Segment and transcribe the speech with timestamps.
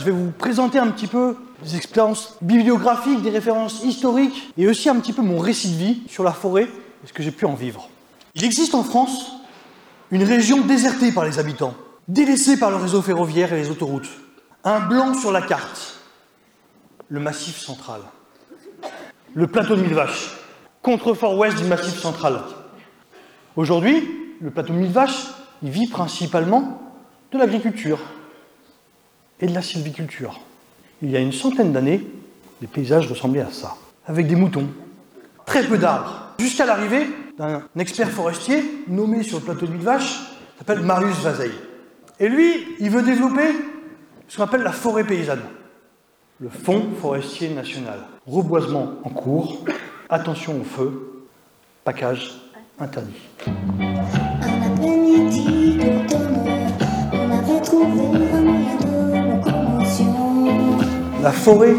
[0.00, 4.88] Je vais vous présenter un petit peu des expériences bibliographiques, des références historiques et aussi
[4.88, 6.70] un petit peu mon récit de vie sur la forêt
[7.04, 7.90] et ce que j'ai pu en vivre.
[8.34, 9.30] Il existe en France
[10.10, 11.74] une région désertée par les habitants,
[12.08, 14.08] délaissée par le réseau ferroviaire et les autoroutes.
[14.64, 16.00] Un blanc sur la carte,
[17.10, 18.00] le massif central.
[19.34, 20.30] Le plateau de Mille Vaches,
[20.80, 22.40] contrefort ouest du massif central.
[23.54, 24.08] Aujourd'hui,
[24.40, 25.26] le plateau de Mille Vaches,
[25.62, 26.80] vit principalement
[27.32, 27.98] de l'agriculture
[29.40, 30.40] et de la sylviculture.
[31.02, 32.06] Il y a une centaine d'années,
[32.60, 33.76] les paysages ressemblaient à ça,
[34.06, 34.68] avec des moutons,
[35.46, 37.06] très peu d'arbres, jusqu'à l'arrivée
[37.38, 40.20] d'un expert forestier nommé sur le plateau de Mille Vaches,
[40.58, 41.54] s'appelle Marius Vazeille.
[42.18, 43.54] Et lui, il veut développer
[44.28, 45.42] ce qu'on appelle la forêt paysanne,
[46.38, 48.00] le Fonds forestier national.
[48.26, 49.64] Reboisement en cours,
[50.08, 51.26] attention au feu,
[51.84, 52.30] package
[52.78, 53.20] interdit.
[61.22, 61.74] La forêt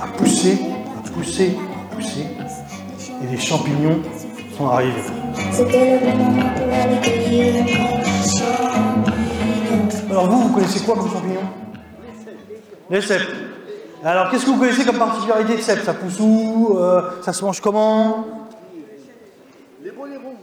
[0.00, 0.58] a poussé,
[0.96, 1.56] a poussé,
[1.90, 2.26] a poussé,
[3.22, 4.00] et les champignons
[4.56, 5.02] sont arrivés.
[10.10, 11.40] Alors vous, vous connaissez quoi comme champignons
[12.90, 13.22] Les cèpes.
[14.04, 15.82] Alors qu'est-ce que vous connaissez comme particularité de cèpes?
[15.84, 18.24] Ça pousse où Euh, Ça se mange comment?
[19.82, 20.36] Les bolets rouges.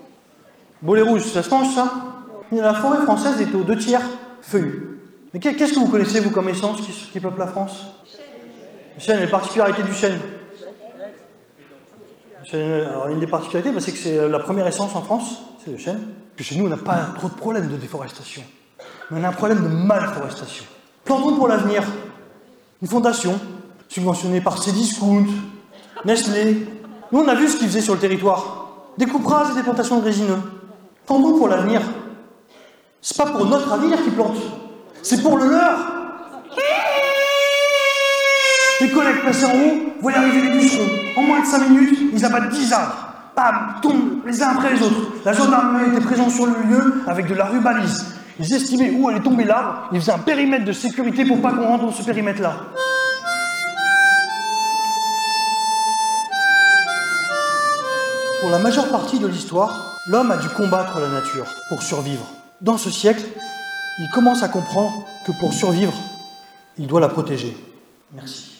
[0.82, 1.92] Bolets rouges, ça se mange ça?
[2.52, 4.02] La forêt française est aux deux tiers
[4.42, 5.00] feuillue.
[5.34, 7.86] Mais qu'est- qu'est-ce que vous connaissez vous comme essence qui, qui peuple la France?
[8.96, 10.20] Le chêne, les particularités du chêne.
[12.54, 15.78] Alors une des particularités, bah, c'est que c'est la première essence en France, c'est le
[15.78, 16.00] chêne.
[16.38, 18.44] Que chez nous, on n'a pas trop de problèmes de déforestation.
[19.10, 20.64] Mais on a un problème de malforestation.
[21.04, 21.84] Plantons pour l'avenir.
[22.82, 23.40] Une fondation
[23.88, 25.26] subventionnée par Cdiscount,
[26.04, 26.68] Nestlé.
[27.12, 28.68] Nous, on a vu ce qu'ils faisaient sur le territoire.
[28.98, 30.40] Des coupes rases et des plantations de résineux.
[31.06, 31.82] Plantons pour l'avenir.
[33.02, 34.42] C'est pas pour notre avenir qu'ils plantent.
[35.02, 35.78] C'est pour le leur.
[38.82, 40.90] Les collègues passés en haut voient arriver les bûcherons.
[41.16, 42.96] En moins de 5 minutes, ils abattent 10 arbres.
[43.36, 45.14] Bam, tombent les uns après les autres.
[45.24, 48.06] La gendarmerie était présente sur le lieu avec de la rubalise.
[48.38, 49.90] Ils estimaient où allait tomber l'arbre.
[49.94, 52.56] Ils faisaient un périmètre de sécurité pour pas qu'on rentre dans ce périmètre-là.
[58.42, 62.26] Pour la majeure partie de l'histoire, l'homme a dû combattre la nature pour survivre.
[62.62, 63.24] Dans ce siècle,
[64.00, 65.94] il commence à comprendre que pour survivre,
[66.78, 67.56] il doit la protéger.
[68.14, 68.55] Merci.